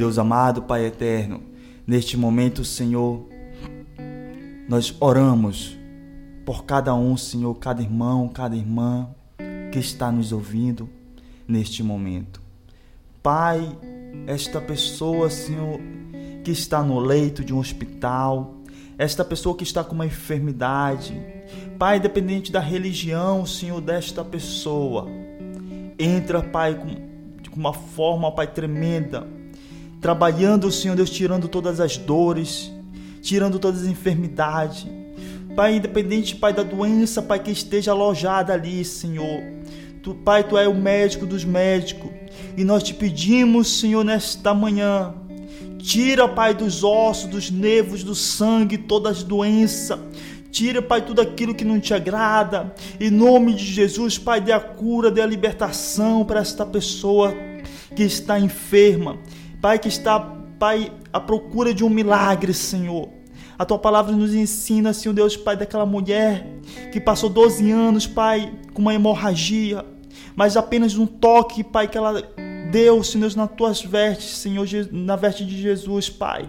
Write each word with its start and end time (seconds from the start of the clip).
Deus 0.00 0.18
amado, 0.18 0.62
Pai 0.62 0.86
eterno, 0.86 1.42
neste 1.86 2.16
momento, 2.16 2.64
Senhor, 2.64 3.28
nós 4.66 4.96
oramos 4.98 5.76
por 6.42 6.64
cada 6.64 6.94
um, 6.94 7.18
Senhor, 7.18 7.54
cada 7.56 7.82
irmão, 7.82 8.26
cada 8.26 8.56
irmã 8.56 9.10
que 9.70 9.78
está 9.78 10.10
nos 10.10 10.32
ouvindo 10.32 10.88
neste 11.46 11.82
momento. 11.82 12.40
Pai, 13.22 13.76
esta 14.26 14.58
pessoa, 14.58 15.28
Senhor, 15.28 15.78
que 16.42 16.50
está 16.50 16.82
no 16.82 16.98
leito 16.98 17.44
de 17.44 17.52
um 17.52 17.58
hospital, 17.58 18.54
esta 18.96 19.22
pessoa 19.22 19.54
que 19.54 19.64
está 19.64 19.84
com 19.84 19.94
uma 19.94 20.06
enfermidade, 20.06 21.12
Pai, 21.78 21.98
independente 21.98 22.50
da 22.50 22.60
religião, 22.60 23.44
Senhor, 23.44 23.82
desta 23.82 24.24
pessoa, 24.24 25.06
entra, 25.98 26.42
Pai, 26.42 26.74
com, 26.74 26.86
de 27.42 27.50
uma 27.54 27.74
forma, 27.74 28.32
Pai, 28.32 28.46
tremenda, 28.46 29.28
trabalhando, 30.00 30.70
Senhor 30.70 30.96
Deus, 30.96 31.10
tirando 31.10 31.46
todas 31.46 31.78
as 31.78 31.96
dores, 31.96 32.72
tirando 33.20 33.58
todas 33.58 33.82
as 33.82 33.88
enfermidades. 33.88 34.86
Pai, 35.54 35.76
independente, 35.76 36.36
Pai, 36.36 36.52
da 36.52 36.62
doença, 36.62 37.20
Pai, 37.20 37.38
que 37.38 37.50
esteja 37.50 37.90
alojada 37.90 38.52
ali, 38.52 38.84
Senhor. 38.84 39.42
Tu, 40.02 40.14
Pai, 40.14 40.42
Tu 40.44 40.56
é 40.56 40.66
o 40.66 40.74
médico 40.74 41.26
dos 41.26 41.44
médicos. 41.44 42.10
E 42.56 42.64
nós 42.64 42.82
te 42.82 42.94
pedimos, 42.94 43.78
Senhor, 43.78 44.04
nesta 44.04 44.54
manhã, 44.54 45.14
tira, 45.78 46.26
Pai, 46.28 46.54
dos 46.54 46.82
ossos, 46.82 47.28
dos 47.28 47.50
nervos, 47.50 48.02
do 48.02 48.14
sangue, 48.14 48.78
todas 48.78 49.18
as 49.18 49.22
doenças. 49.22 49.98
Tira, 50.50 50.80
Pai, 50.80 51.04
tudo 51.04 51.20
aquilo 51.20 51.54
que 51.54 51.64
não 51.64 51.78
te 51.78 51.92
agrada. 51.92 52.74
Em 52.98 53.10
nome 53.10 53.54
de 53.54 53.64
Jesus, 53.64 54.16
Pai, 54.16 54.40
dê 54.40 54.52
a 54.52 54.60
cura, 54.60 55.10
dê 55.10 55.20
a 55.20 55.26
libertação 55.26 56.24
para 56.24 56.40
esta 56.40 56.64
pessoa 56.64 57.34
que 57.94 58.02
está 58.02 58.38
enferma. 58.38 59.18
Pai, 59.60 59.78
que 59.78 59.88
está, 59.88 60.18
Pai, 60.58 60.90
à 61.12 61.20
procura 61.20 61.74
de 61.74 61.84
um 61.84 61.90
milagre, 61.90 62.54
Senhor. 62.54 63.10
A 63.58 63.64
tua 63.66 63.78
palavra 63.78 64.16
nos 64.16 64.32
ensina, 64.34 64.94
Senhor 64.94 65.12
Deus, 65.12 65.36
Pai, 65.36 65.54
daquela 65.54 65.84
mulher 65.84 66.46
que 66.90 66.98
passou 66.98 67.28
12 67.28 67.70
anos, 67.70 68.06
Pai, 68.06 68.54
com 68.72 68.80
uma 68.80 68.94
hemorragia, 68.94 69.84
mas 70.34 70.56
apenas 70.56 70.96
um 70.96 71.06
toque, 71.06 71.62
Pai, 71.62 71.86
que 71.86 71.98
ela 71.98 72.22
deu, 72.70 73.04
Senhor 73.04 73.20
Deus, 73.20 73.36
nas 73.36 73.50
tuas 73.50 73.82
vestes, 73.82 74.38
Senhor, 74.38 74.66
na 74.90 75.14
veste 75.14 75.44
de 75.44 75.60
Jesus, 75.60 76.08
Pai. 76.08 76.48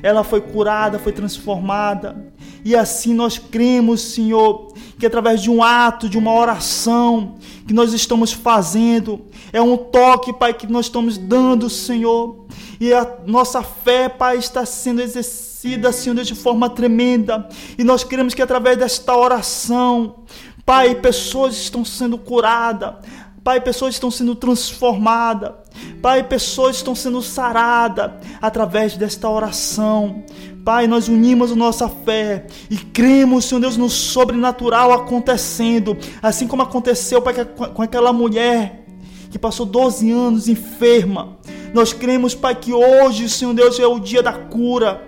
Ela 0.00 0.22
foi 0.22 0.40
curada, 0.40 0.96
foi 0.98 1.10
transformada. 1.10 2.27
E 2.64 2.74
assim 2.74 3.14
nós 3.14 3.38
cremos, 3.38 4.00
Senhor, 4.00 4.72
que 4.98 5.06
através 5.06 5.42
de 5.42 5.50
um 5.50 5.62
ato, 5.62 6.08
de 6.08 6.18
uma 6.18 6.32
oração 6.32 7.36
que 7.66 7.72
nós 7.72 7.92
estamos 7.92 8.32
fazendo, 8.32 9.20
é 9.52 9.60
um 9.60 9.76
toque, 9.76 10.32
Pai, 10.32 10.52
que 10.52 10.66
nós 10.66 10.86
estamos 10.86 11.16
dando, 11.16 11.70
Senhor. 11.70 12.46
E 12.80 12.92
a 12.92 13.18
nossa 13.26 13.62
fé, 13.62 14.08
Pai, 14.08 14.38
está 14.38 14.64
sendo 14.64 15.00
exercida, 15.00 15.92
Senhor, 15.92 16.22
de 16.22 16.34
forma 16.34 16.68
tremenda. 16.68 17.48
E 17.76 17.84
nós 17.84 18.04
queremos 18.04 18.34
que 18.34 18.42
através 18.42 18.76
desta 18.76 19.16
oração, 19.16 20.24
Pai, 20.64 20.94
pessoas 20.94 21.56
estão 21.56 21.84
sendo 21.84 22.18
curadas. 22.18 22.94
Pai, 23.42 23.60
pessoas 23.60 23.94
estão 23.94 24.10
sendo 24.10 24.34
transformadas. 24.34 25.52
Pai, 26.02 26.22
pessoas 26.22 26.76
estão 26.76 26.94
sendo 26.94 27.22
saradas 27.22 28.12
através 28.42 28.96
desta 28.96 29.28
oração. 29.28 30.24
Pai, 30.64 30.86
nós 30.86 31.08
unimos 31.08 31.54
nossa 31.54 31.88
fé 31.88 32.46
e 32.70 32.76
cremos, 32.76 33.46
Senhor 33.46 33.60
Deus, 33.60 33.76
no 33.76 33.88
sobrenatural 33.88 34.92
acontecendo, 34.92 35.96
assim 36.22 36.46
como 36.46 36.62
aconteceu 36.62 37.22
Pai, 37.22 37.44
com 37.44 37.82
aquela 37.82 38.12
mulher 38.12 38.84
que 39.30 39.38
passou 39.38 39.64
12 39.66 40.10
anos 40.10 40.48
enferma. 40.48 41.38
Nós 41.72 41.92
cremos, 41.92 42.34
Pai, 42.34 42.54
que 42.54 42.72
hoje, 42.72 43.28
Senhor 43.28 43.54
Deus, 43.54 43.78
é 43.78 43.86
o 43.86 43.98
dia 43.98 44.22
da 44.22 44.32
cura, 44.32 45.02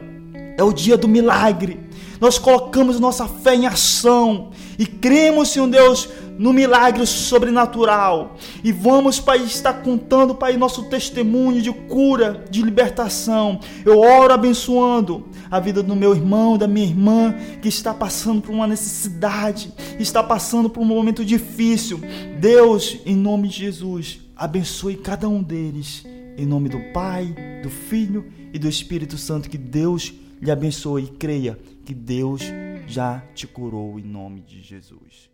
é 0.57 0.63
o 0.63 0.73
dia 0.73 0.97
do 0.97 1.09
milagre. 1.09 1.81
Nós 2.21 2.39
colocamos 2.39 3.01
nossa 3.01 3.27
fé 3.27 3.55
em 3.55 3.67
ação 3.67 4.51
e 4.79 4.85
cremos, 4.85 5.49
Senhor 5.49 5.69
Deus, 5.69 6.09
no 6.39 6.53
milagre 6.53 7.07
sobrenatural. 7.07 8.37
E 8.63 8.73
vamos, 8.73 9.19
Pai, 9.19 9.39
estar 9.39 9.75
contando, 9.83 10.35
Pai, 10.35 10.57
nosso 10.57 10.85
testemunho 10.85 11.63
de 11.63 11.73
cura, 11.73 12.45
de 12.51 12.63
libertação. 12.63 13.61
Eu 13.85 13.99
oro 13.99 14.33
abençoando 14.33 15.29
a 15.51 15.59
vida 15.59 15.83
do 15.83 15.97
meu 15.97 16.15
irmão, 16.15 16.59
da 16.59 16.69
minha 16.69 16.87
irmã, 16.87 17.35
que 17.61 17.69
está 17.69 17.95
passando 17.95 18.43
por 18.43 18.53
uma 18.53 18.67
necessidade, 18.67 19.73
está 19.99 20.23
passando 20.23 20.69
por 20.69 20.81
um 20.81 20.87
momento 20.87 21.25
difícil. 21.25 22.01
Deus, 22.39 22.99
em 23.05 23.17
nome 23.17 23.49
de 23.49 23.59
Jesus, 23.59 24.21
abençoe 24.37 24.97
cada 24.97 25.29
um 25.29 25.43
deles. 25.43 26.05
Em 26.37 26.47
nome 26.47 26.69
do 26.69 26.81
Pai, 26.93 27.35
do 27.63 27.69
Filho 27.69 28.27
e 28.53 28.59
do 28.59 28.69
Espírito 28.69 29.19
Santo, 29.19 29.51
que 29.51 29.59
Deus 29.59 30.15
lhe 30.41 30.51
abençoe 30.51 31.05
e 31.05 31.09
creia 31.09 31.59
que 31.85 31.95
Deus 31.95 32.43
já 32.87 33.21
te 33.35 33.47
curou 33.47 33.99
em 33.99 34.05
nome 34.05 34.41
de 34.41 34.61
Jesus. 34.63 35.31